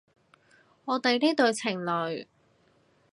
[0.85, 2.27] 我哋呢對情侣